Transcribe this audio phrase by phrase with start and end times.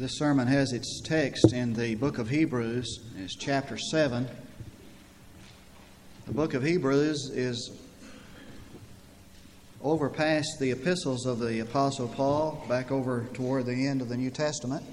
[0.00, 3.00] This sermon has its text in the book of Hebrews.
[3.18, 4.26] It's chapter 7.
[6.26, 7.70] The book of Hebrews is
[9.82, 14.16] over past the epistles of the Apostle Paul, back over toward the end of the
[14.16, 14.86] New Testament.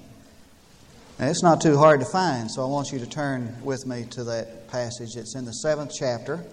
[1.18, 4.24] It's not too hard to find, so I want you to turn with me to
[4.24, 5.16] that passage.
[5.16, 6.44] It's in the seventh chapter,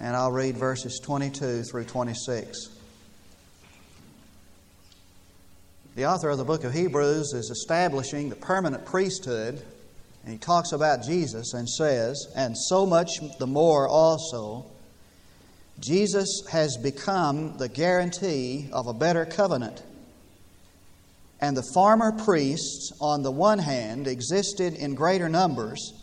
[0.00, 2.77] and I'll read verses 22 through 26.
[5.98, 9.60] The author of the book of Hebrews is establishing the permanent priesthood,
[10.22, 14.66] and he talks about Jesus and says, And so much the more also,
[15.80, 19.82] Jesus has become the guarantee of a better covenant.
[21.40, 25.94] And the former priests, on the one hand, existed in greater numbers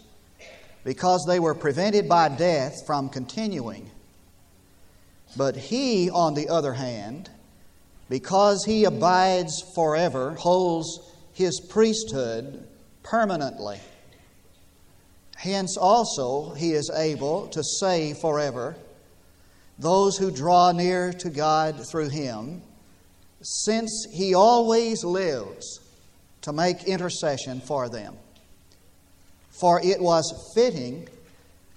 [0.84, 3.90] because they were prevented by death from continuing.
[5.38, 7.30] But he, on the other hand,
[8.10, 11.00] because he abides forever, holds
[11.34, 12.66] his priesthood
[13.04, 13.80] permanently.
[15.36, 18.76] Hence, also, he is able to save forever
[19.78, 22.62] those who draw near to God through him,
[23.42, 25.82] since he always lives
[26.42, 28.16] to make intercession for them.
[29.50, 31.10] For it was fitting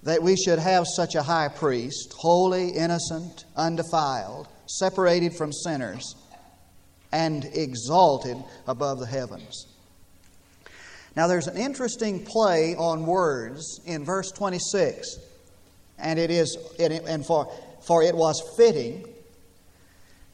[0.03, 6.15] that we should have such a high priest, holy, innocent, undefiled, separated from sinners
[7.11, 9.65] and exalted above the heavens.
[11.15, 15.17] Now, there's an interesting play on words in verse 26,
[15.97, 17.51] and it is, and for,
[17.85, 19.05] for it was fitting,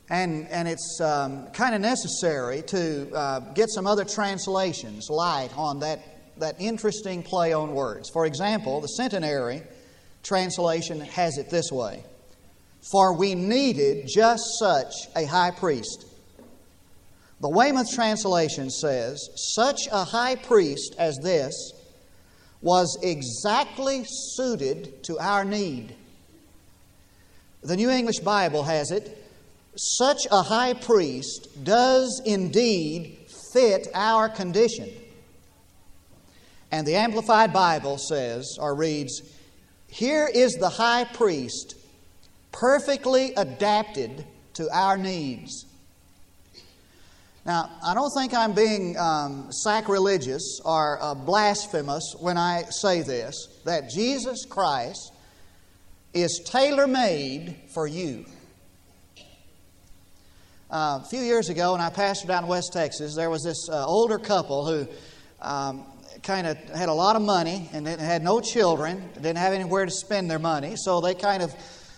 [0.10, 5.80] and, and it's um, kind of necessary to uh, get some other translations light on
[5.80, 6.00] that,
[6.38, 8.10] that interesting play on words.
[8.10, 9.64] For example, the centenary
[10.22, 12.04] translation has it this way
[12.92, 16.06] For we needed just such a high priest
[17.46, 21.74] the Weymouth translation says, Such a high priest as this
[22.60, 25.96] was exactly suited to our need.
[27.62, 29.24] The New English Bible has it,
[29.76, 33.16] Such a high priest does indeed
[33.54, 34.90] fit our condition.
[36.72, 39.22] And the Amplified Bible says, or reads,
[39.86, 41.76] Here is the high priest
[42.52, 44.26] perfectly adapted
[44.56, 45.68] to our needs.
[47.46, 53.60] Now, I don't think I'm being um, sacrilegious or uh, blasphemous when I say this
[53.66, 55.14] that Jesus Christ
[56.12, 58.26] is tailor made for you.
[60.72, 63.70] Uh, a few years ago, when I pastored down in West Texas, there was this
[63.70, 64.88] uh, older couple who
[65.40, 65.86] um,
[66.24, 69.92] kind of had a lot of money and had no children, didn't have anywhere to
[69.92, 71.54] spend their money, so they kind of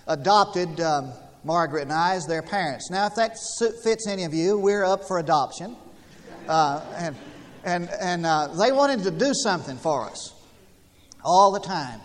[0.07, 0.81] adopted.
[0.81, 1.13] Um,
[1.47, 2.91] Margaret and I as their parents.
[2.91, 3.37] Now, if that
[3.83, 5.75] fits any of you, we're up for adoption.
[6.47, 7.15] Uh, and
[7.67, 10.33] and, and uh, they wanted to do something for us
[11.21, 11.99] all the time.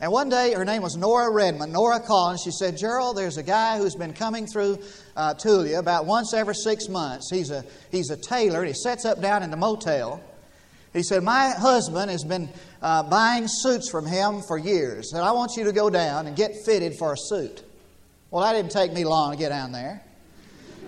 [0.00, 1.72] And one day, her name was Nora Redmond.
[1.72, 4.78] Nora called and she said, Gerald, there's a guy who's been coming through
[5.16, 7.30] uh, Tulia about once every six months.
[7.32, 8.60] He's a, he's a tailor.
[8.60, 10.22] And he sets up down in the motel.
[10.92, 12.48] He said, My husband has been
[12.80, 16.36] uh, buying suits from him for years, and I want you to go down and
[16.36, 17.64] get fitted for a suit.
[18.30, 20.02] Well, that didn't take me long to get down there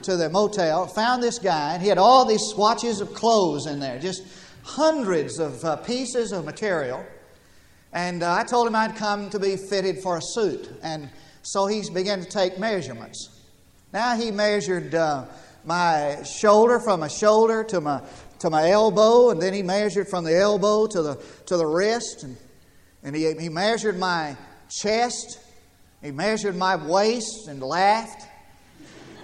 [0.03, 0.87] to the motel.
[0.89, 4.23] Found this guy, and he had all these swatches of clothes in there, just
[4.65, 7.05] hundreds of uh, pieces of material.
[7.93, 10.69] And uh, I told him I'd come to be fitted for a suit.
[10.83, 11.09] And
[11.43, 13.31] so he began to take measurements.
[13.93, 15.27] Now he measured uh,
[15.65, 18.03] my shoulder from my shoulder to my,
[18.41, 22.25] to my elbow, and then he measured from the elbow to the, to the wrist,
[22.25, 22.37] and,
[23.03, 24.37] and he, he measured my
[24.69, 25.39] chest
[26.03, 28.27] he measured my waist and laughed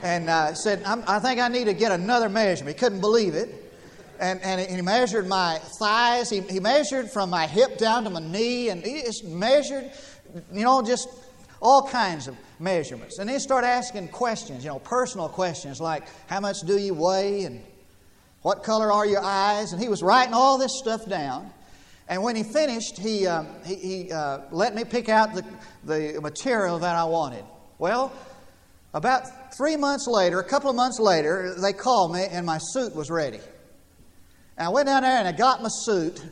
[0.02, 2.76] and uh, said, I think I need to get another measurement.
[2.76, 3.48] He couldn't believe it.
[4.20, 6.30] And, and he measured my thighs.
[6.30, 8.68] He, he measured from my hip down to my knee.
[8.68, 9.90] And he just measured,
[10.52, 11.08] you know, just
[11.60, 13.18] all kinds of measurements.
[13.18, 17.44] And he started asking questions, you know, personal questions like, how much do you weigh?
[17.44, 17.62] And
[18.42, 19.72] what color are your eyes?
[19.72, 21.50] And he was writing all this stuff down.
[22.08, 25.44] And when he finished, he, um, he, he uh, let me pick out the,
[25.84, 27.44] the material that I wanted.
[27.78, 28.12] Well,
[28.92, 32.94] about three months later, a couple of months later, they called me and my suit
[32.94, 33.40] was ready.
[34.56, 36.22] And I went down there and I got my suit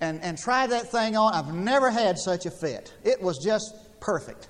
[0.00, 1.32] and, and tried that thing on.
[1.32, 2.92] I've never had such a fit.
[3.04, 4.48] It was just perfect.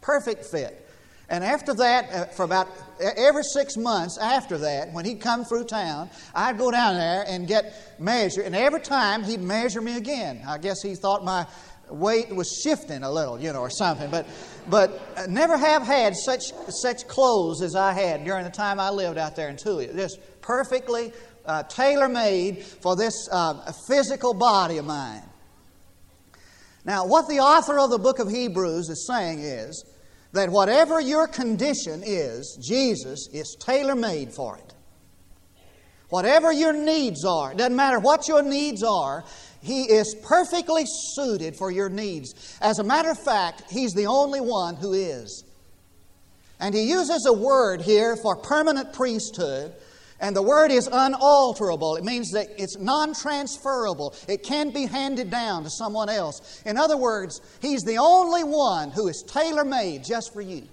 [0.00, 0.88] Perfect fit.
[1.30, 2.68] And after that, uh, for about
[3.16, 7.46] every six months after that, when he'd come through town, I'd go down there and
[7.46, 8.46] get measured.
[8.46, 10.42] And every time he'd measure me again.
[10.46, 11.46] I guess he thought my
[11.88, 14.10] weight was shifting a little, you know, or something.
[14.10, 14.26] But,
[14.68, 19.16] but never have had such, such clothes as I had during the time I lived
[19.16, 19.94] out there in Tulia.
[19.94, 21.12] Just perfectly
[21.46, 25.22] uh, tailor made for this uh, physical body of mine.
[26.84, 29.84] Now, what the author of the book of Hebrews is saying is
[30.32, 34.74] that whatever your condition is, Jesus is tailor made for it.
[36.08, 39.24] Whatever your needs are, it doesn't matter what your needs are,
[39.60, 42.58] He is perfectly suited for your needs.
[42.60, 45.44] As a matter of fact, He's the only one who is.
[46.58, 49.72] And He uses a word here for permanent priesthood
[50.20, 51.96] and the word is unalterable.
[51.96, 54.14] It means that it's non transferable.
[54.28, 56.62] It can be handed down to someone else.
[56.66, 60.68] In other words, He's the only one who is tailor made just for you.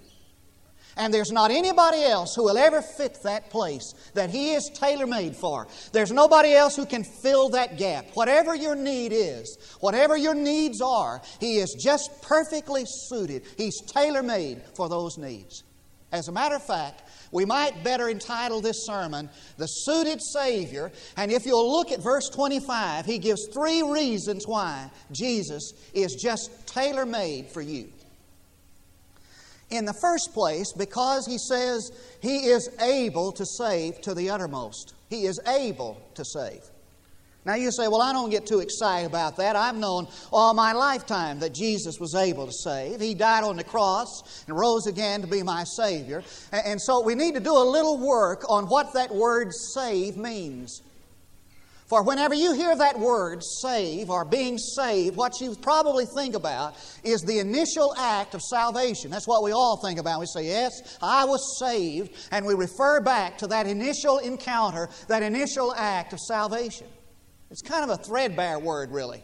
[0.98, 5.06] And there's not anybody else who will ever fit that place that He is tailor
[5.06, 5.68] made for.
[5.92, 8.06] There's nobody else who can fill that gap.
[8.14, 13.44] Whatever your need is, whatever your needs are, He is just perfectly suited.
[13.56, 15.62] He's tailor made for those needs.
[16.10, 17.02] As a matter of fact,
[17.32, 20.90] we might better entitle this sermon, The Suited Savior.
[21.16, 26.66] And if you'll look at verse 25, he gives three reasons why Jesus is just
[26.66, 27.88] tailor made for you.
[29.70, 31.92] In the first place, because he says
[32.22, 34.94] he is able to save to the uttermost.
[35.10, 36.62] He is able to save.
[37.48, 39.56] Now you say, well, I don't get too excited about that.
[39.56, 43.00] I've known all my lifetime that Jesus was able to save.
[43.00, 46.22] He died on the cross and rose again to be my Savior.
[46.52, 50.82] And so we need to do a little work on what that word save means.
[51.86, 56.74] For whenever you hear that word, save, or being saved, what you probably think about
[57.02, 59.10] is the initial act of salvation.
[59.10, 60.20] That's what we all think about.
[60.20, 65.22] We say, Yes, I was saved, and we refer back to that initial encounter, that
[65.22, 66.88] initial act of salvation.
[67.50, 69.22] It's kind of a threadbare word, really.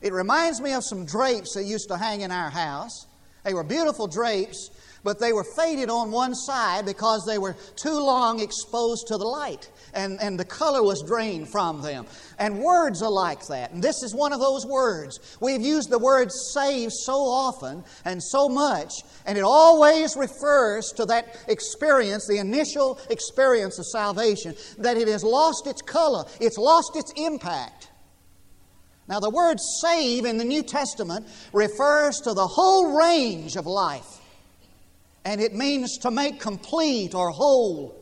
[0.00, 3.06] It reminds me of some drapes that used to hang in our house.
[3.44, 4.70] They were beautiful drapes,
[5.06, 9.24] but they were faded on one side because they were too long exposed to the
[9.24, 12.06] light and, and the color was drained from them.
[12.40, 13.70] And words are like that.
[13.70, 15.38] And this is one of those words.
[15.40, 18.90] We've used the word save so often and so much,
[19.26, 25.22] and it always refers to that experience, the initial experience of salvation, that it has
[25.22, 27.90] lost its color, it's lost its impact.
[29.08, 34.20] Now, the word save in the New Testament refers to the whole range of life
[35.26, 37.94] and it means to make complete or whole.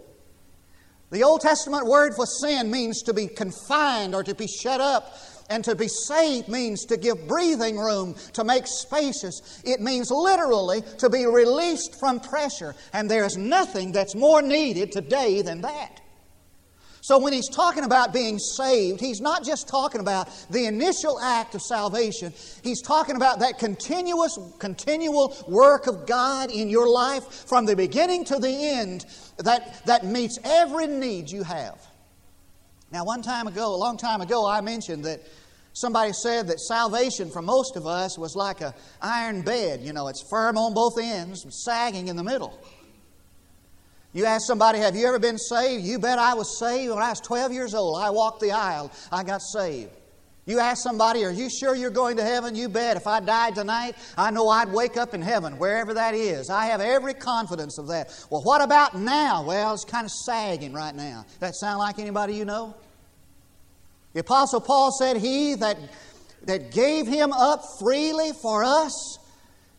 [1.11, 5.17] The Old Testament word for sin means to be confined or to be shut up.
[5.50, 9.62] And to be saved means to give breathing room, to make spacious.
[9.65, 12.75] It means literally to be released from pressure.
[12.93, 16.00] And there's nothing that's more needed today than that.
[17.04, 21.54] So when he's talking about being saved, he's not just talking about the initial act
[21.54, 22.32] of salvation.
[22.62, 28.24] He's talking about that continuous, continual work of God in your life from the beginning
[28.24, 29.04] to the end
[29.36, 31.78] that, that meets every need you have.
[32.90, 35.20] Now, one time ago, a long time ago, I mentioned that
[35.74, 38.72] somebody said that salvation for most of us was like an
[39.02, 39.82] iron bed.
[39.82, 42.58] You know, it's firm on both ends, sagging in the middle.
[44.14, 45.84] You ask somebody, Have you ever been saved?
[45.84, 48.00] You bet I was saved when I was 12 years old.
[48.00, 49.90] I walked the aisle, I got saved.
[50.46, 52.55] You ask somebody, Are you sure you're going to heaven?
[52.55, 52.96] You bet.
[52.96, 56.49] If I died tonight, I know I'd wake up in heaven, wherever that is.
[56.49, 58.08] I have every confidence of that.
[58.31, 59.43] Well, what about now?
[59.44, 61.26] Well, it's kind of sagging right now.
[61.40, 62.76] That sound like anybody you know?
[64.12, 65.76] The Apostle Paul said, He that,
[66.44, 69.18] that gave him up freely for us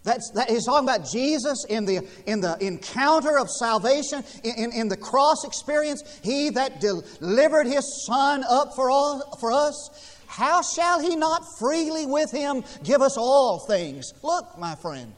[0.06, 4.88] that's, that, he's talking about Jesus in the, in the encounter of salvation, in, in
[4.88, 6.04] the cross experience.
[6.24, 10.20] He that delivered his Son up for, all, for us.
[10.28, 14.14] How shall he not freely with him give us all things?
[14.22, 15.12] Look, my friend.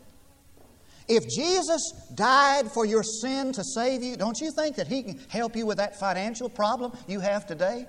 [1.09, 5.19] If Jesus died for your sin to save you, don't you think that he can
[5.27, 7.87] help you with that financial problem you have today?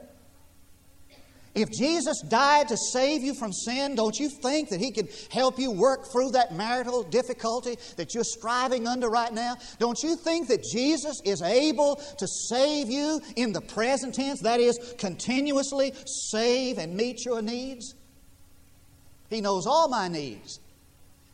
[1.54, 5.58] If Jesus died to save you from sin, don't you think that He could help
[5.58, 9.56] you work through that marital difficulty that you're striving under right now?
[9.78, 14.40] Don't you think that Jesus is able to save you in the present tense?
[14.40, 17.94] That is, continuously save and meet your needs?
[19.30, 20.60] He knows all my needs.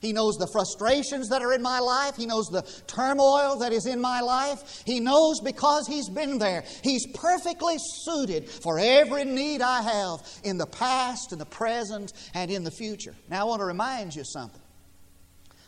[0.04, 2.16] He knows the frustrations that are in my life.
[2.16, 4.82] He knows the turmoil that is in my life.
[4.84, 6.64] He knows because He's been there.
[6.82, 12.50] He's perfectly suited for every need I have in the past, in the present, and
[12.50, 13.14] in the future.
[13.30, 14.61] Now, I want to remind you something.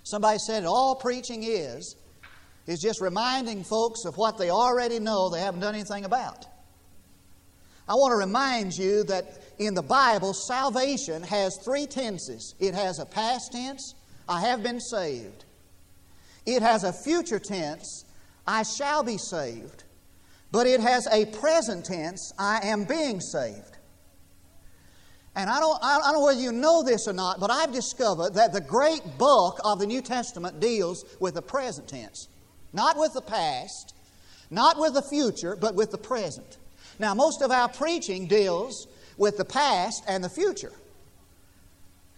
[0.03, 1.97] Somebody said all preaching is,
[2.67, 6.47] is just reminding folks of what they already know they haven't done anything about.
[7.89, 12.99] I want to remind you that in the Bible, salvation has three tenses it has
[12.99, 13.95] a past tense,
[14.29, 15.45] I have been saved.
[16.45, 18.05] It has a future tense,
[18.47, 19.85] I shall be saved.
[20.53, 23.77] but it has a present tense I am being saved.
[25.35, 28.35] And I don't, I don't know whether you know this or not, but I've discovered
[28.35, 32.29] that the great bulk of the New Testament deals with the present tense.
[32.73, 33.95] Not with the past,
[34.51, 36.57] not with the future, but with the present.
[36.99, 38.87] Now, most of our preaching deals
[39.19, 40.73] with the past and the future.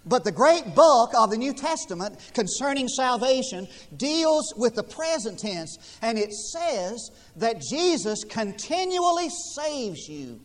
[0.07, 5.77] But the great bulk of the New Testament concerning salvation deals with the present tense,
[6.01, 10.41] and it says that Jesus continually saves you.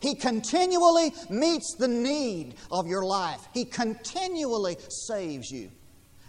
[0.00, 3.40] He continually meets the need of your life.
[3.54, 5.70] He continually saves you.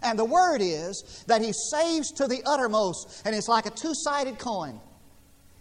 [0.02, 3.92] And the word is that He saves to the uttermost, and it's like a two
[3.94, 4.80] sided coin.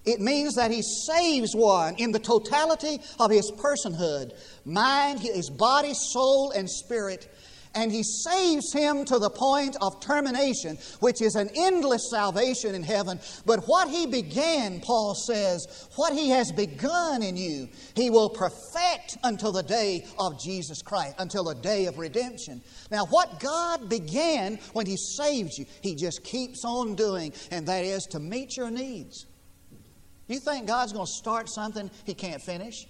[0.05, 4.33] It means that he saves one in the totality of his personhood
[4.65, 7.31] mind, his body, soul, and spirit.
[7.77, 12.83] And he saves him to the point of termination, which is an endless salvation in
[12.83, 13.19] heaven.
[13.45, 19.17] But what he began, Paul says, what he has begun in you, he will perfect
[19.23, 22.61] until the day of Jesus Christ, until the day of redemption.
[22.91, 27.83] Now, what God began when he saves you, he just keeps on doing, and that
[27.83, 29.25] is to meet your needs.
[30.27, 32.87] You think God's going to start something he can't finish?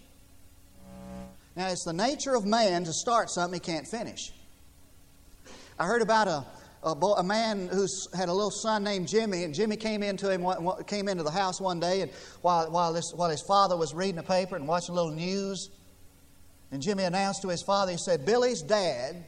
[1.56, 4.32] Now, it's the nature of man to start something he can't finish.
[5.80, 6.46] I heard about a,
[6.84, 10.30] a, boy, a man who had a little son named Jimmy, and Jimmy came into
[10.30, 10.46] him
[10.88, 12.12] came into the house one day, and
[12.42, 15.70] while, while, this, while his father was reading the paper and watching a little news,
[16.72, 19.25] and Jimmy announced to his father, he said, Billy's dad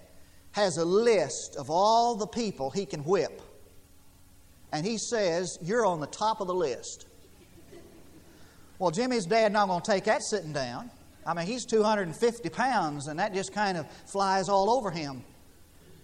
[0.52, 3.42] has a list of all the people he can whip.
[4.74, 7.06] And he says, You're on the top of the list.
[8.80, 10.92] Well, Jimmy's dad not going to take that sitting down.
[11.26, 15.24] I mean, he's 250 pounds, and that just kind of flies all over him.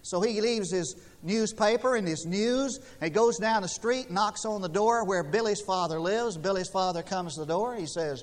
[0.02, 4.44] So he leaves his newspaper and his news, and he goes down the street, knocks
[4.44, 6.36] on the door where Billy's father lives.
[6.36, 7.74] Billy's father comes to the door.
[7.74, 8.22] He says,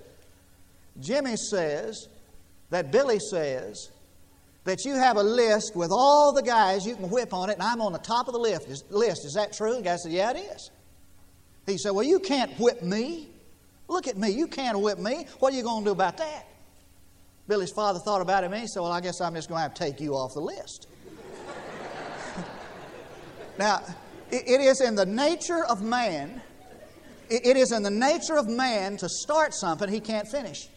[1.00, 2.08] Jimmy says
[2.70, 3.90] that Billy says
[4.64, 7.64] that you have a list with all the guys you can whip on it, and
[7.64, 8.68] I'm on the top of the list.
[8.68, 9.26] Is, list.
[9.26, 9.78] Is that true?
[9.78, 10.70] The guy said, Yeah, it is.
[11.66, 13.31] He said, Well, you can't whip me.
[13.92, 14.30] Look at me.
[14.30, 15.28] You can't whip me.
[15.40, 16.48] What are you going to do about that?
[17.50, 19.64] Billy's father thought about it and he said, Well, I guess I'm just going to
[19.64, 20.88] have to take you off the list.
[23.60, 23.82] now,
[24.32, 26.42] it, is in the nature of man,
[27.30, 30.70] it is in the nature of man to start something he can't finish.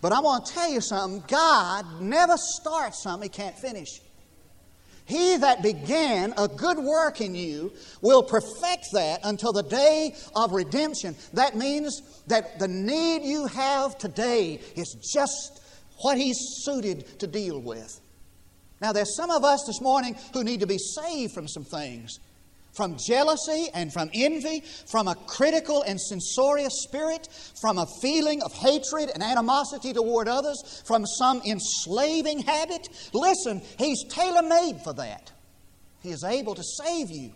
[0.00, 4.00] But I want to tell you something God never starts something he can't finish.
[5.06, 7.72] He that began a good work in you
[8.02, 11.14] will perfect that until the day of redemption.
[11.32, 15.62] That means that the need you have today is just
[16.02, 18.00] what He's suited to deal with.
[18.80, 22.18] Now, there's some of us this morning who need to be saved from some things
[22.76, 27.28] from jealousy and from envy, from a critical and censorious spirit,
[27.60, 32.88] from a feeling of hatred and animosity toward others, from some enslaving habit.
[33.12, 35.32] Listen, He's tailor made for that.
[36.02, 37.32] He is able to save you.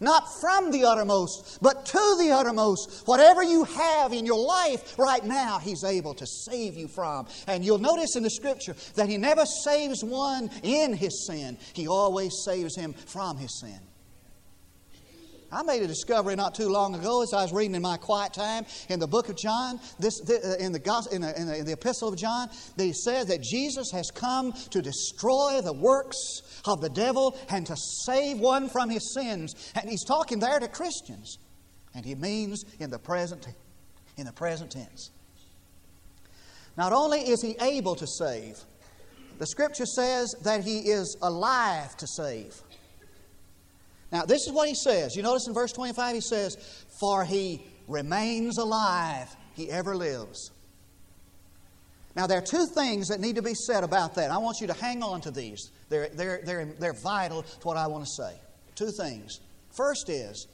[0.00, 3.06] Not from the uttermost, but to the uttermost.
[3.06, 7.26] Whatever you have in your life right now, He's able to save you from.
[7.46, 11.88] And you'll notice in the Scripture that He never saves one in his sin, He
[11.88, 13.80] always saves him from his sin.
[15.50, 18.34] I made a discovery not too long ago as I was reading in my quiet
[18.34, 21.58] time in the book of John, this, uh, in, the, gospel, in, the, in, the,
[21.58, 25.72] in the epistle of John, that he says that Jesus has come to destroy the
[25.72, 29.72] works of the devil and to save one from his sins.
[29.74, 31.38] And he's talking there to Christians.
[31.94, 33.48] And he means in the present,
[34.18, 35.10] in the present tense.
[36.76, 38.58] Not only is he able to save,
[39.38, 42.60] the scripture says that he is alive to save.
[44.10, 45.14] Now, this is what he says.
[45.16, 46.56] You notice in verse 25, he says,
[46.98, 50.50] For he remains alive, he ever lives.
[52.16, 54.30] Now, there are two things that need to be said about that.
[54.30, 55.70] I want you to hang on to these.
[55.88, 58.34] They're, they're, they're, they're vital to what I want to say.
[58.74, 59.40] Two things.
[59.70, 60.48] First is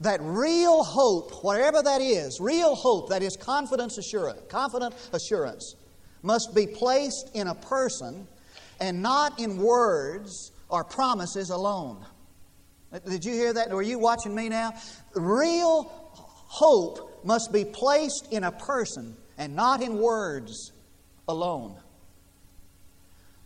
[0.00, 5.76] that real hope, whatever that is, real hope, that is confidence assurance, confident assurance,
[6.22, 8.26] must be placed in a person
[8.80, 12.04] and not in words or promises alone.
[13.06, 13.70] Did you hear that?
[13.70, 14.74] Were you watching me now?
[15.14, 15.84] Real
[16.46, 20.72] hope must be placed in a person and not in words
[21.28, 21.76] alone.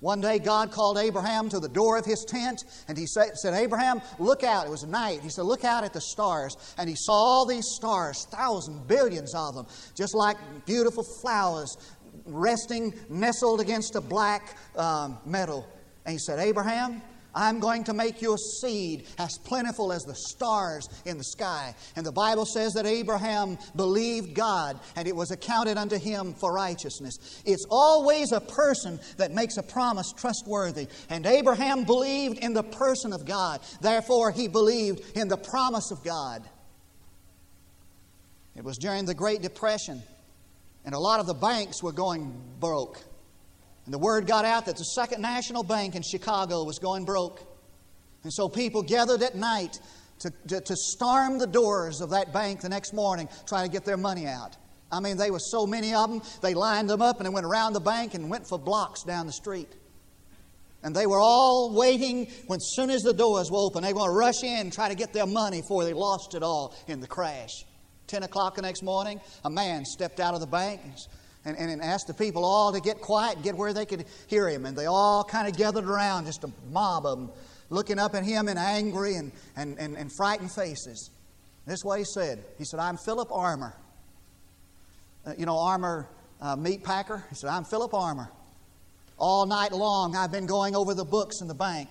[0.00, 4.02] One day, God called Abraham to the door of his tent, and he said, Abraham,
[4.18, 4.66] look out.
[4.66, 5.20] It was night.
[5.22, 6.56] He said, Look out at the stars.
[6.76, 10.36] And he saw all these stars, thousands, billions of them, just like
[10.66, 11.78] beautiful flowers
[12.26, 15.64] resting, nestled against a black um, meadow.
[16.04, 17.00] And he said, Abraham,
[17.36, 21.74] I'm going to make you a seed as plentiful as the stars in the sky.
[21.94, 26.52] And the Bible says that Abraham believed God and it was accounted unto him for
[26.52, 27.42] righteousness.
[27.44, 30.88] It's always a person that makes a promise trustworthy.
[31.10, 33.60] And Abraham believed in the person of God.
[33.82, 36.42] Therefore, he believed in the promise of God.
[38.56, 40.02] It was during the Great Depression,
[40.86, 42.98] and a lot of the banks were going broke.
[43.86, 47.40] And the word got out that the Second National Bank in Chicago was going broke.
[48.24, 49.78] And so people gathered at night
[50.18, 53.84] to, to, to, storm the doors of that bank the next morning, trying to get
[53.84, 54.56] their money out.
[54.90, 57.46] I mean, there were so many of them, they lined them up and they went
[57.46, 59.68] around the bank and went for blocks down the street.
[60.82, 64.10] And they were all waiting when, soon as the doors were open, they were going
[64.10, 67.00] to rush in and try to get their money before they lost it all in
[67.00, 67.64] the crash.
[68.06, 70.80] 10 o'clock the next morning, a man stepped out of the bank
[71.46, 74.04] and, and, and asked the people all to get quiet and get where they could
[74.26, 74.66] hear him.
[74.66, 77.30] And they all kind of gathered around, just a mob of them,
[77.70, 81.10] looking up at him in angry and, and, and, and frightened faces.
[81.64, 82.44] This is what he said.
[82.58, 83.74] He said, I'm Philip Armour.
[85.24, 86.08] Uh, you know, Armour
[86.40, 87.24] uh, meat packer.
[87.30, 88.28] He said, I'm Philip Armour.
[89.18, 91.88] All night long, I've been going over the books in the bank.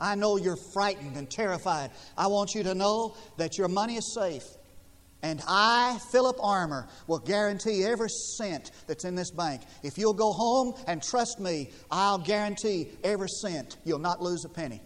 [0.00, 1.90] I know you're frightened and terrified.
[2.16, 4.44] I want you to know that your money is safe.
[5.22, 9.62] And I, Philip Armour, will guarantee every cent that's in this bank.
[9.82, 13.78] If you'll go home and trust me, I'll guarantee every cent.
[13.84, 14.80] You'll not lose a penny.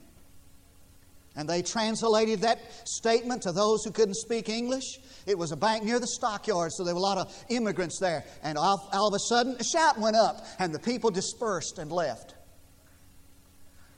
[1.35, 4.99] And they translated that statement to those who couldn't speak English.
[5.27, 8.25] It was a bank near the stockyards, so there were a lot of immigrants there.
[8.43, 11.91] And all, all of a sudden, a shout went up, and the people dispersed and
[11.91, 12.35] left.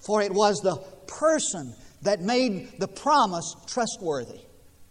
[0.01, 0.77] For it was the
[1.07, 4.41] person that made the promise trustworthy.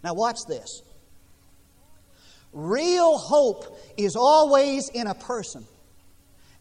[0.03, 0.81] Now, watch this.
[2.53, 5.65] Real hope is always in a person.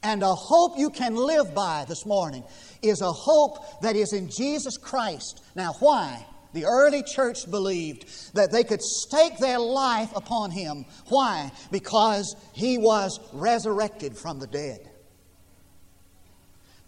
[0.03, 2.43] And a hope you can live by this morning
[2.83, 5.45] is a hope that is in Jesus Christ.
[5.55, 6.27] Now, why?
[6.55, 10.85] The early church believed that they could stake their life upon Him.
[11.09, 11.53] Why?
[11.71, 14.89] Because He was resurrected from the dead.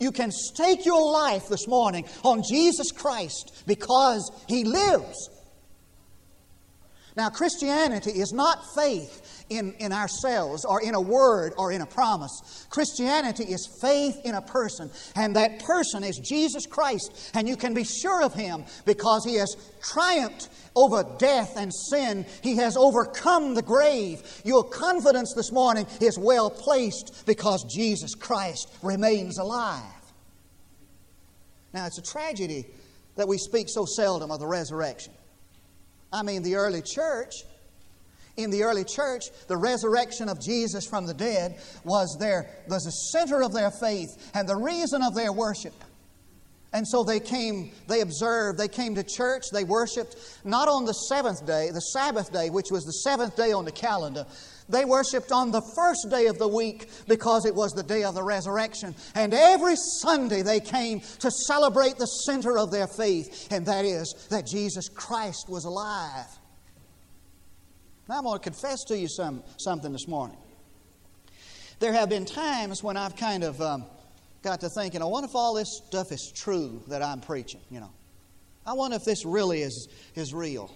[0.01, 5.31] You can stake your life this morning on Jesus Christ because He lives.
[7.17, 11.87] Now, Christianity is not faith in, in ourselves or in a word or in a
[11.87, 12.67] promise.
[12.71, 17.31] Christianity is faith in a person, and that person is Jesus Christ.
[17.35, 22.27] And you can be sure of Him because He has triumphed over death and sin.
[22.43, 24.23] He has overcome the grave.
[24.45, 29.83] Your confidence this morning is well placed because Jesus Christ remains alive.
[31.73, 32.67] Now, it's a tragedy
[33.15, 35.13] that we speak so seldom of the resurrection.
[36.15, 37.35] I mean, the early church,
[38.37, 42.91] in the early church, the resurrection of Jesus from the dead was their was the
[42.91, 45.75] center of their faith and the reason of their worship.
[46.73, 50.93] And so they came, they observed, they came to church, they worshiped not on the
[50.93, 54.27] seventh day, the Sabbath day, which was the seventh day on the calendar,
[54.69, 58.15] they worshiped on the first day of the week because it was the day of
[58.15, 58.95] the resurrection.
[59.15, 64.27] And every Sunday they came to celebrate the center of their faith, and that is
[64.31, 66.27] that Jesus Christ was alive.
[68.09, 70.37] Now I'm going to confess to you some, something this morning.
[71.79, 73.85] There have been times when I've kind of um,
[74.43, 77.81] got to thinking, I wonder if all this stuff is true that I'm preaching, you
[77.81, 77.91] know.
[78.67, 80.71] I wonder if this really is, is real.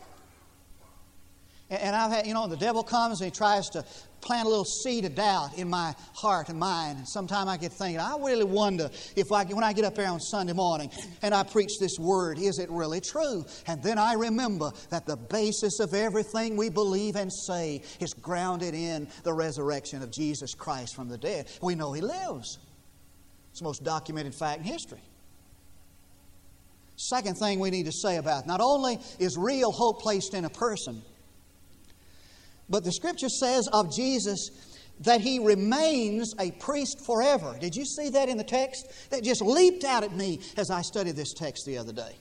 [1.70, 3.84] And I've had, you know, the devil comes and he tries to
[4.22, 6.98] plant a little seed of doubt in my heart and mind.
[6.98, 10.08] And sometimes I get thinking, I really wonder if I, when I get up there
[10.08, 13.44] on Sunday morning and I preach this word, is it really true?
[13.66, 18.74] And then I remember that the basis of everything we believe and say is grounded
[18.74, 21.48] in the resurrection of Jesus Christ from the dead.
[21.60, 22.58] We know he lives.
[23.50, 25.02] It's the most documented fact in history.
[26.96, 30.46] Second thing we need to say about it, not only is real hope placed in
[30.46, 31.02] a person,
[32.68, 34.50] but the scripture says of Jesus
[35.00, 37.56] that he remains a priest forever.
[37.60, 39.10] Did you see that in the text?
[39.10, 42.16] That just leaped out at me as I studied this text the other day.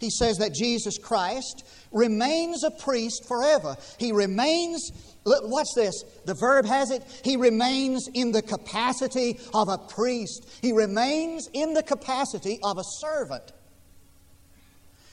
[0.00, 3.76] He says that Jesus Christ remains a priest forever.
[3.98, 4.90] He remains,
[5.26, 10.48] watch this, the verb has it, he remains in the capacity of a priest.
[10.62, 13.52] He remains in the capacity of a servant.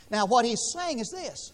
[0.10, 1.52] Now, what he's saying is this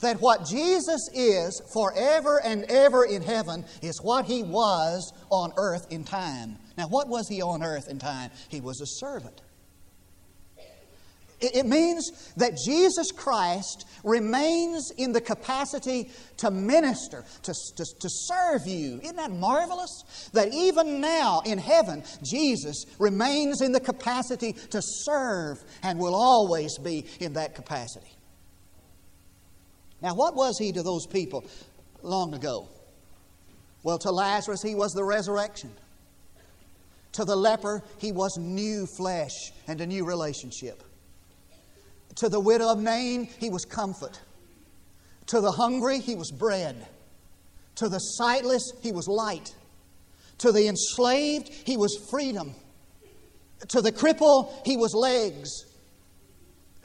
[0.00, 5.86] that what Jesus is forever and ever in heaven is what he was on earth
[5.90, 6.56] in time.
[6.76, 8.30] Now, what was he on earth in time?
[8.48, 9.42] He was a servant.
[11.40, 18.66] It means that Jesus Christ remains in the capacity to minister, to, to, to, serve
[18.66, 19.00] you.
[19.02, 20.28] Isn't that marvelous?
[20.34, 26.76] That even now in heaven, Jesus remains in the capacity to serve and will always
[26.76, 28.14] be in that capacity.
[30.02, 31.44] Now, what was he to those people
[32.02, 32.68] long ago?
[33.82, 35.70] Well, to Lazarus, he was the resurrection.
[37.12, 40.82] To the leper, he was new flesh and a new relationship.
[42.16, 44.20] To the widow of Nain, he was comfort.
[45.26, 46.86] To the hungry, he was bread.
[47.76, 49.54] To the sightless, he was light.
[50.38, 52.54] To the enslaved, he was freedom.
[53.68, 55.50] To the cripple, he was legs.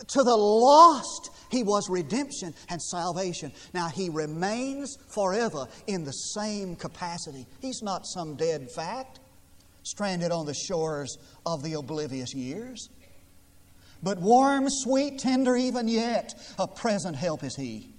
[0.08, 3.54] To the lost, he was redemption and salvation.
[3.74, 7.48] Now, He remains forever in the same capacity.
[7.62, 9.22] He's not some dead fact,
[9.84, 12.90] stranded on the shores of the oblivious years.
[14.04, 17.94] But warm, sweet, tender, even yet, a present help is He.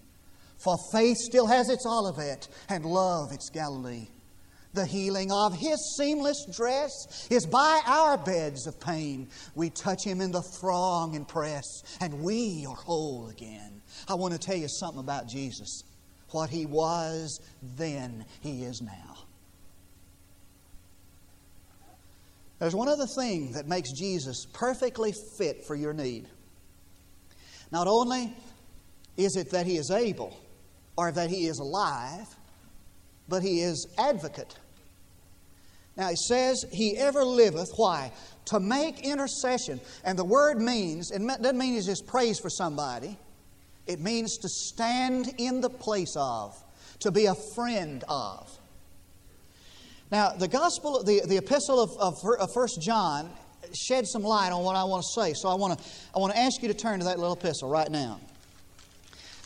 [0.58, 4.08] For faith still has its Olivet, and love its Galilee.
[4.76, 9.26] The healing of His seamless dress is by our beds of pain.
[9.54, 11.64] We touch Him in the throng and press,
[12.02, 13.80] and we are whole again.
[14.06, 15.82] I want to tell you something about Jesus.
[16.32, 17.40] What He was
[17.78, 19.16] then, He is now.
[22.58, 26.28] There's one other thing that makes Jesus perfectly fit for your need.
[27.72, 28.36] Not only
[29.16, 30.38] is it that He is able
[30.98, 32.28] or that He is alive,
[33.26, 34.54] but He is advocate.
[35.96, 37.72] Now it says, He ever liveth.
[37.76, 38.12] Why?
[38.46, 39.80] To make intercession.
[40.04, 43.16] And the word means, it doesn't mean He just prays for somebody,
[43.86, 46.56] it means to stand in the place of,
[47.00, 48.50] to be a friend of.
[50.10, 53.30] Now, the gospel, the, the epistle of, of, of 1 John
[53.74, 55.34] shed some light on what I want to say.
[55.34, 57.68] So I want to, I want to ask you to turn to that little epistle
[57.68, 58.20] right now.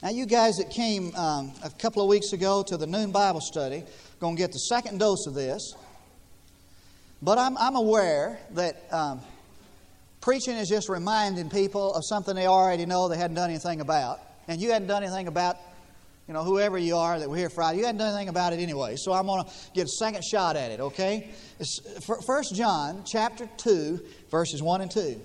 [0.03, 3.41] Now, you guys that came um, a couple of weeks ago to the noon Bible
[3.41, 3.85] study,
[4.19, 5.75] going to get the second dose of this.
[7.23, 9.21] But I'm, I'm aware that um,
[10.21, 14.21] preaching is just reminding people of something they already know they hadn't done anything about.
[14.49, 15.57] And you hadn't done anything about,
[16.27, 18.61] you know, whoever you are that we're here Friday, you hadn't done anything about it
[18.61, 18.97] anyway.
[18.97, 21.31] So I'm going to get a second shot at it, okay?
[22.27, 25.21] First John chapter 2, verses 1 and 2.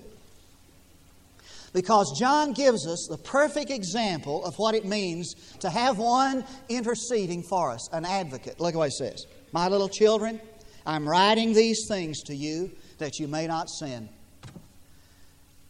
[1.72, 7.42] Because John gives us the perfect example of what it means to have one interceding
[7.42, 8.60] for us, an advocate.
[8.60, 9.26] Look at what he says.
[9.52, 10.40] My little children,
[10.86, 14.08] I'm writing these things to you that you may not sin.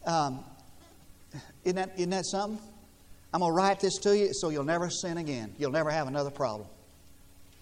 [0.05, 0.43] Um,
[1.65, 2.59] isn't, that, isn't that something?
[3.33, 5.53] I'm going to write this to you so you'll never sin again.
[5.57, 6.69] You'll never have another problem.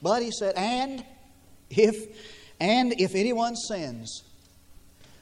[0.01, 1.03] But he said, and
[1.69, 1.95] if
[2.59, 4.23] and if anyone sins,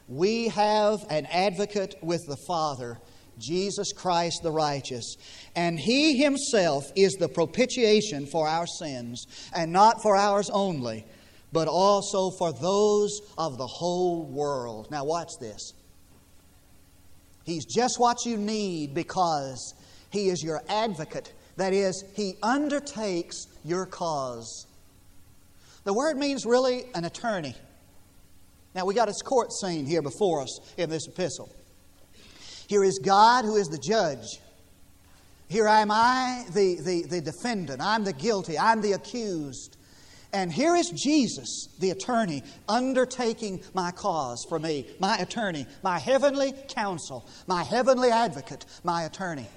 [0.07, 2.99] we have an advocate with the Father,
[3.39, 5.15] Jesus Christ the righteous.
[5.55, 11.05] And he himself is the propitiation for our sins, and not for ours only,
[11.53, 14.89] but also for those of the whole world.
[14.89, 15.73] Now, watch this.
[17.45, 19.75] He's just what you need because
[20.09, 21.31] He is your advocate.
[21.57, 24.65] That is, He undertakes your cause.
[25.83, 27.55] The word means really an attorney.
[28.73, 31.53] Now, we got his court scene here before us in this epistle.
[32.67, 34.39] Here is God who is the judge.
[35.47, 37.81] Here am I, the, the, the defendant.
[37.81, 38.57] I'm the guilty.
[38.57, 39.77] I'm the accused.
[40.33, 46.53] And here is Jesus, the attorney, undertaking my cause for me, my attorney, my heavenly
[46.69, 49.47] counsel, my heavenly advocate, my attorney.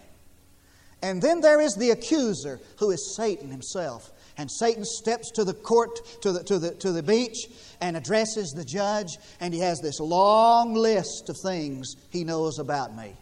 [1.03, 4.13] And then there is the accuser, who is Satan himself.
[4.39, 7.49] And Satan steps to the court, to the, to the, to the beach,
[7.81, 12.95] and addresses the judge, and he has this long list of things he knows about
[12.95, 13.15] me.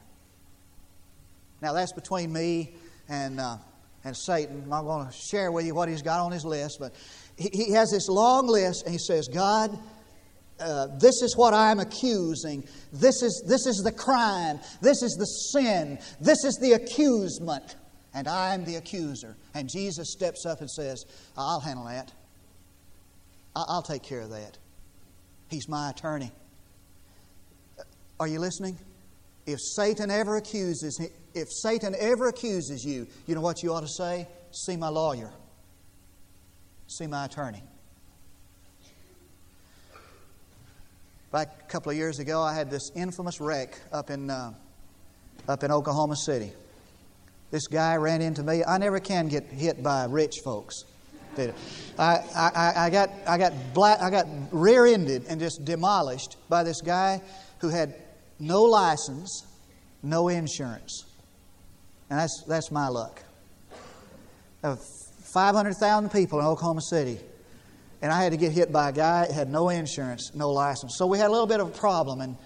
[1.62, 2.74] Now, that's between me
[3.08, 3.58] and, uh,
[4.04, 4.64] and Satan.
[4.72, 6.94] I'm going to share with you what he's got on his list, but
[7.36, 9.76] he, he has this long list, and he says, God,
[10.60, 12.64] uh, this is what I'm accusing.
[12.92, 14.60] This is, this is the crime.
[14.80, 15.98] This is the sin.
[16.20, 17.76] This is the accusement.
[18.14, 19.36] And I'm the accuser.
[19.54, 21.04] And Jesus steps up and says,
[21.36, 22.12] I'll handle that.
[23.56, 24.58] I'll take care of that.
[25.48, 26.30] He's my attorney.
[28.20, 28.78] Are you listening?
[29.46, 31.00] If Satan ever accuses,
[31.34, 34.28] if Satan ever accuses you, you know what you ought to say?
[34.52, 35.32] See my lawyer
[36.86, 37.62] see my attorney.
[41.32, 44.52] Back a couple of years ago, I had this infamous wreck up in, uh,
[45.48, 46.52] up in Oklahoma City.
[47.50, 48.62] This guy ran into me.
[48.64, 50.84] I never can get hit by rich folks.
[51.98, 56.62] I, I, I got, I got, black, I got rear ended and just demolished by
[56.62, 57.20] this guy
[57.58, 57.94] who had
[58.38, 59.44] no license,
[60.02, 61.04] no insurance.
[62.10, 63.22] And that's, that's my luck.
[65.34, 67.18] Of 500,000 people in Oklahoma City,
[68.00, 70.96] and I had to get hit by a guy that had no insurance, no license.
[70.96, 72.36] So we had a little bit of a problem, and,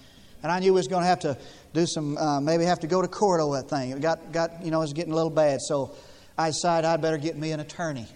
[0.42, 1.37] and I knew we was going to have to
[1.74, 3.90] do some, uh, maybe have to go to court over that thing.
[3.90, 5.61] It got, got, you know, it was getting a little bad.
[5.61, 5.94] So
[6.38, 8.07] I decided I'd better get me an attorney.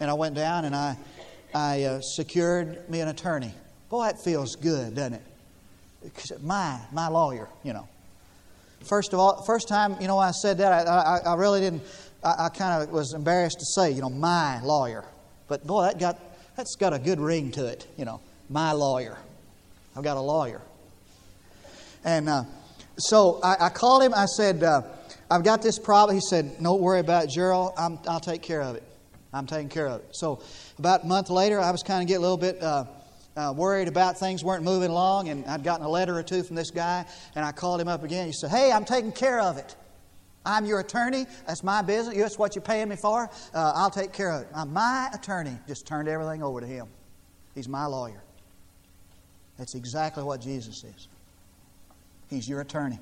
[0.00, 0.96] And I went down and I,
[1.54, 3.52] I uh, secured me an attorney.
[3.90, 6.42] Boy, that feels good, doesn't it?
[6.42, 7.86] My, my lawyer, you know.
[8.84, 11.82] First of all, first time, you know, I said that, I, I, I really didn't,
[12.24, 15.04] I, I kind of was embarrassed to say, you know, my lawyer.
[15.48, 16.18] But boy, that got,
[16.56, 19.18] that's got a good ring to it, you know, my lawyer.
[19.96, 20.60] I've got a lawyer.
[22.04, 22.44] And uh,
[22.98, 24.12] so I, I, called him.
[24.14, 24.82] I said, uh,
[25.30, 26.16] I've got this problem.
[26.16, 27.72] He said, Don't worry about it, Gerald.
[27.76, 28.82] i will take care of it.
[29.32, 30.08] I'm taking care of it.
[30.12, 30.42] So
[30.78, 32.84] about a month later, I was kind of getting a little bit uh,
[33.36, 36.56] uh, worried about things weren't moving along, and I'd gotten a letter or two from
[36.56, 38.26] this guy, and I called him up again.
[38.26, 39.74] He said, Hey, I'm taking care of it.
[40.44, 41.26] I'm your attorney.
[41.46, 42.16] That's my business.
[42.16, 43.30] That's what you're paying me for.
[43.54, 44.48] Uh, I'll take care of it.
[44.54, 45.56] I'm my attorney.
[45.66, 46.86] Just turned everything over to him.
[47.54, 48.22] He's my lawyer.
[49.58, 51.08] That's exactly what Jesus is.
[52.28, 52.98] He's your attorney.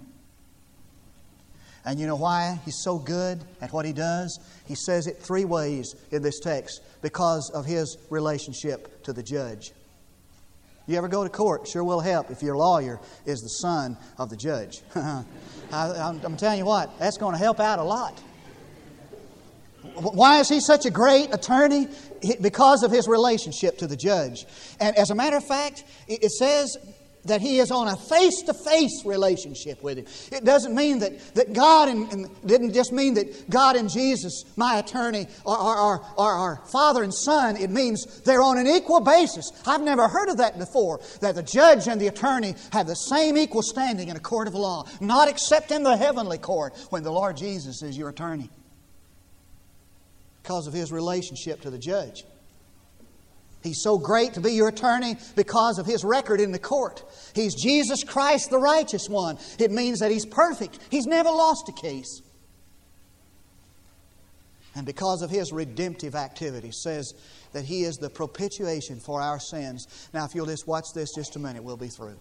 [1.85, 4.39] And you know why he's so good at what he does?
[4.67, 9.73] He says it three ways in this text because of his relationship to the judge.
[10.87, 11.69] You ever go to court?
[11.69, 14.81] Sure will help if your lawyer is the son of the judge.
[14.95, 15.25] I,
[15.73, 18.21] am telling you what, that's going to help out a lot.
[19.95, 21.89] Why is he such a great attorney?
[22.41, 24.47] Because of his relationship to the judge.
[24.81, 26.77] And as a matter of fact, it says
[27.25, 30.07] that he is on a face to face relationship with him.
[30.33, 34.45] It doesn't mean that, that God, and, and, didn't just mean that God and Jesus,
[34.57, 37.57] my attorney, are, are, are, are father and son.
[37.57, 39.51] It means they're on an equal basis.
[39.67, 43.39] I've never heard of that before, that the judge and the attorney have the same
[43.39, 47.13] equal standing in a court of law, not except in the heavenly court when the
[47.13, 48.51] Lord Jesus is your attorney
[50.43, 52.25] because of his relationship to the judge.
[53.63, 57.05] He's so great to be your attorney because of his record in the court.
[57.35, 59.39] He's Jesus Christ, the righteous one.
[59.59, 62.23] It means that he's perfect, he's never lost a case.
[64.75, 67.13] And because of his redemptive activity, says
[67.53, 70.09] that he is the propitiation for our sins.
[70.15, 72.19] Now, if you'll just watch this just a minute, we'll be through.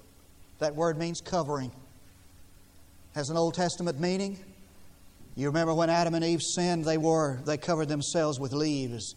[0.60, 1.72] That word means covering.
[3.16, 4.38] Has an Old Testament meaning.
[5.36, 9.16] You remember when Adam and Eve sinned, they were, they covered themselves with leaves.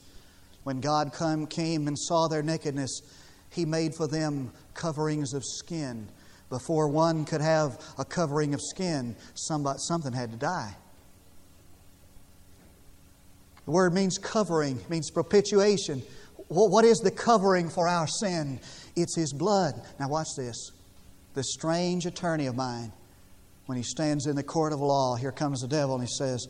[0.65, 3.03] When God come, came and saw their nakedness,
[3.51, 6.09] He made for them coverings of skin.
[6.51, 10.77] Before one could have a covering of skin, somebody, something had to die.
[13.65, 16.03] The word means covering, means propitiation.
[16.49, 18.61] What is the covering for our sin?
[18.97, 19.81] It's His blood.
[19.99, 20.73] Now, watch this.
[21.35, 22.93] The strange attorney of mine,
[23.67, 26.47] when he stands in the court of law, here comes the devil and he says,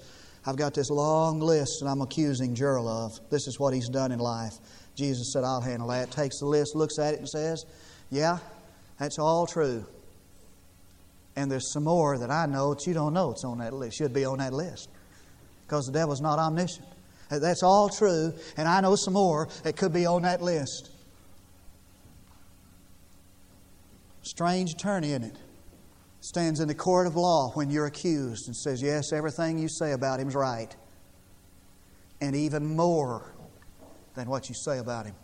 [0.46, 3.30] I've got this long list that I'm accusing Gerald of.
[3.30, 4.52] This is what he's done in life.
[4.94, 6.11] Jesus said, I'll handle that.
[6.11, 7.64] Takes the list, looks at it, and says,
[8.11, 8.38] Yeah,
[8.98, 9.87] that's all true.
[11.37, 13.96] And there's some more that I know that you don't know it's on that list,
[13.96, 14.88] should be on that list.
[15.66, 16.87] Because the devil's not omniscient.
[17.30, 20.90] That's all true, and I know some more that could be on that list.
[24.22, 25.37] Strange attorney, isn't it?
[26.24, 29.92] Stands in the court of law when you're accused and says, Yes, everything you say
[29.92, 30.74] about him's right.
[32.22, 33.34] And even more
[34.14, 35.14] than what you say about him.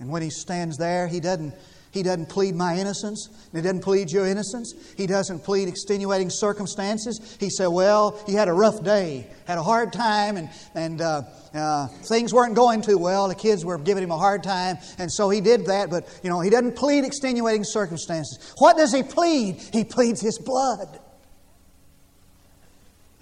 [0.00, 1.54] And when he stands there, he doesn't
[1.96, 3.30] he doesn't plead my innocence.
[3.52, 4.74] He doesn't plead your innocence.
[4.98, 7.38] He doesn't plead extenuating circumstances.
[7.40, 11.22] He said, Well, he had a rough day, had a hard time, and, and uh,
[11.54, 13.28] uh, things weren't going too well.
[13.28, 16.28] The kids were giving him a hard time, and so he did that, but, you
[16.28, 18.52] know, he doesn't plead extenuating circumstances.
[18.58, 19.56] What does he plead?
[19.72, 21.00] He pleads his blood.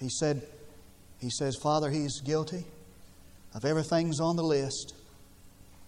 [0.01, 0.45] He said,
[1.19, 2.65] He says, Father, he's guilty
[3.53, 4.93] of everything's on the list.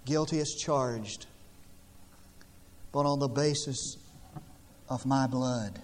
[0.06, 1.26] Guilty as charged
[2.98, 3.96] but on the basis
[4.90, 5.80] of my blood,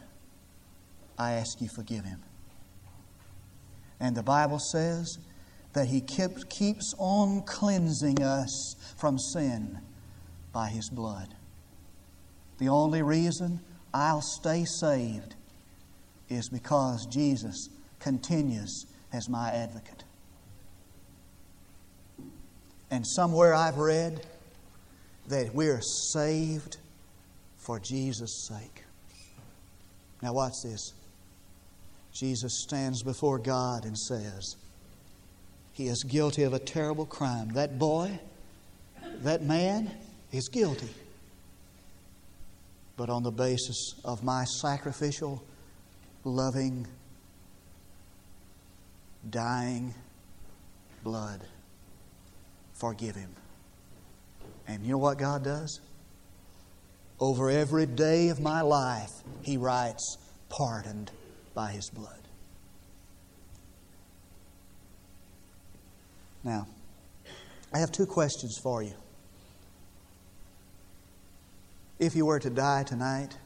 [1.15, 2.19] I ask you forgive him.
[3.99, 5.19] And the Bible says
[5.73, 9.77] that he kept, keeps on cleansing us from sin
[10.51, 11.35] by his blood.
[12.57, 13.59] The only reason
[13.93, 15.35] I'll stay saved
[16.29, 20.03] is because Jesus continues as my advocate.
[22.89, 24.25] And somewhere I've read
[25.27, 26.77] that we're saved
[27.65, 28.83] for Jesus' sake.
[30.21, 30.93] Now, watch this.
[32.13, 34.55] Jesus stands before God and says,
[35.71, 37.49] He is guilty of a terrible crime.
[37.53, 38.19] That boy,
[39.21, 39.91] that man,
[40.31, 40.89] is guilty.
[42.95, 45.43] but on the basis of my sacrificial,
[46.23, 46.87] loving,
[49.29, 49.93] dying
[51.03, 51.41] blood.
[52.73, 53.29] Forgive him.
[54.67, 55.79] And you know what God does?
[57.19, 60.17] Over every day of my life, He writes,
[60.49, 61.11] pardoned
[61.53, 62.19] by His blood.
[66.43, 66.67] Now,
[67.73, 68.93] I have two questions for you.
[71.99, 73.37] If you were to die tonight,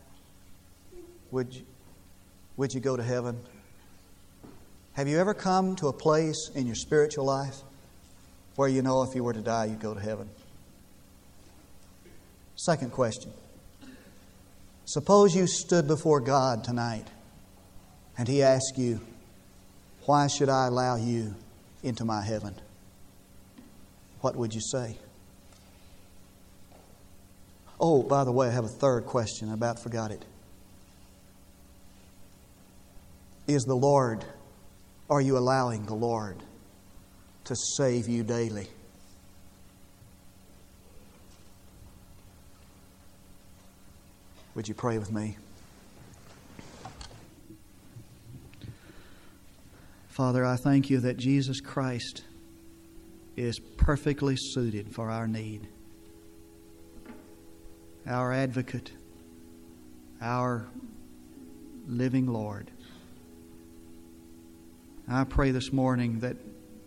[1.31, 1.61] would you,
[2.55, 3.39] would you go to heaven?
[4.93, 7.57] Have you ever come to a place in your spiritual life
[8.55, 10.27] where you know if you were to die, you'd go to heaven?
[12.55, 13.31] Second question
[14.87, 17.05] Suppose you stood before God tonight
[18.17, 19.01] and He asked you,
[20.05, 21.35] Why should I allow you
[21.83, 22.55] into my heaven?
[24.21, 24.97] What would you say?
[27.81, 29.49] Oh, by the way, I have a third question.
[29.49, 30.23] I about forgot it.
[33.45, 34.23] Is the Lord,
[35.09, 36.37] are you allowing the Lord
[37.43, 38.69] to save you daily?
[44.57, 45.37] Would you pray with me?
[50.07, 52.23] Father, I thank you that Jesus Christ
[53.35, 55.67] is perfectly suited for our need.
[58.07, 58.89] Our advocate,
[60.23, 60.65] our
[61.87, 62.71] living Lord.
[65.07, 66.35] I pray this morning that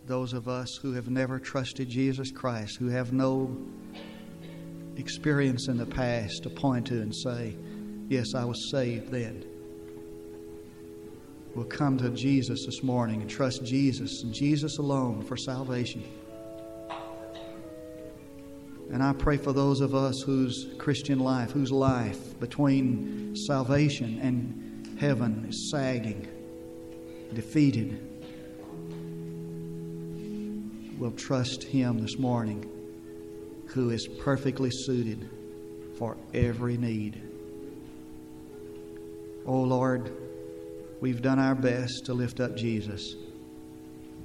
[0.07, 3.55] those of us who have never trusted Jesus Christ, who have no
[4.97, 7.55] experience in the past to point to and say,
[8.09, 9.45] Yes, I was saved then.
[11.55, 16.03] We'll come to Jesus this morning and trust Jesus and Jesus alone for salvation.
[18.91, 24.97] And I pray for those of us whose Christian life, whose life between salvation and
[24.99, 26.27] heaven is sagging,
[27.33, 27.99] defeated,
[30.99, 32.70] will trust Him this morning
[33.73, 35.29] who is perfectly suited
[35.97, 37.21] for every need.
[39.45, 40.11] Oh Lord,
[40.99, 43.15] we've done our best to lift up Jesus,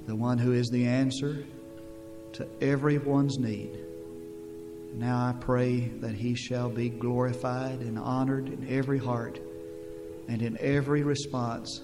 [0.05, 1.45] the one who is the answer
[2.33, 3.79] to everyone's need.
[4.93, 9.39] Now I pray that he shall be glorified and honored in every heart
[10.27, 11.81] and in every response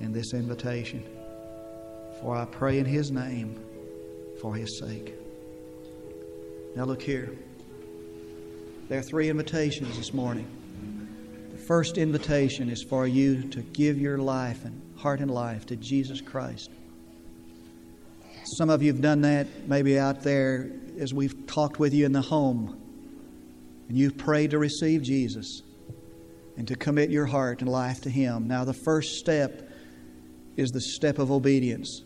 [0.00, 1.04] in this invitation.
[2.20, 3.60] For I pray in his name
[4.40, 5.14] for his sake.
[6.76, 7.30] Now, look here.
[8.88, 10.48] There are three invitations this morning.
[11.52, 15.76] The first invitation is for you to give your life and heart and life to
[15.76, 16.70] Jesus Christ.
[18.56, 22.12] Some of you have done that maybe out there as we've talked with you in
[22.12, 22.76] the home,
[23.88, 25.62] and you've prayed to receive Jesus
[26.56, 28.48] and to commit your heart and life to Him.
[28.48, 29.70] Now, the first step
[30.56, 32.02] is the step of obedience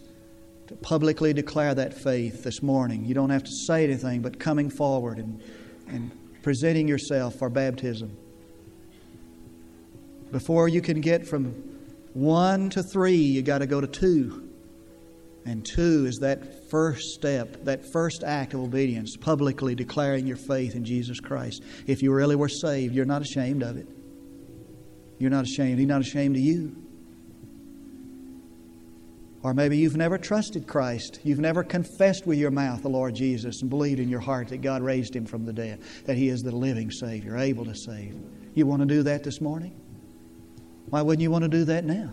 [0.68, 3.04] to publicly declare that faith this morning.
[3.04, 5.42] You don't have to say anything, but coming forward and,
[5.88, 6.10] and
[6.42, 8.16] presenting yourself for baptism.
[10.30, 11.52] Before you can get from
[12.12, 14.44] one to three, you got to go to two.
[15.46, 20.74] And two is that first step, that first act of obedience, publicly declaring your faith
[20.74, 21.62] in Jesus Christ.
[21.86, 23.88] If you really were saved, you're not ashamed of it.
[25.18, 25.78] You're not ashamed.
[25.78, 26.76] He's not ashamed of you.
[29.42, 31.20] Or maybe you've never trusted Christ.
[31.22, 34.62] You've never confessed with your mouth the Lord Jesus and believed in your heart that
[34.62, 38.16] God raised him from the dead, that he is the living Savior, able to save.
[38.54, 39.80] You want to do that this morning?
[40.90, 42.12] Why wouldn't you want to do that now?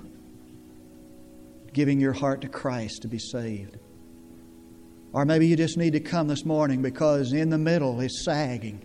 [1.73, 3.77] Giving your heart to Christ to be saved.
[5.11, 8.84] Or maybe you just need to come this morning because in the middle is sagging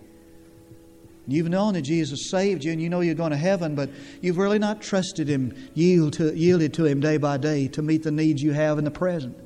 [1.30, 3.90] You've known that Jesus saved you and you know you're going to heaven, but
[4.20, 8.02] you've really not trusted Him, yield to, yielded to Him day by day to meet
[8.02, 9.36] the needs you have in the present.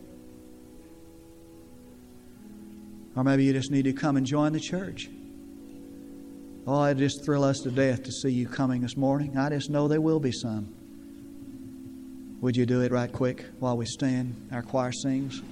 [3.14, 5.09] Or maybe you just need to come and join the church.
[6.66, 9.37] Oh, it just thrill us to death to see you coming this morning.
[9.37, 10.75] I just know there will be some.
[12.40, 14.49] Would you do it right quick while we stand?
[14.51, 15.42] Our choir sings.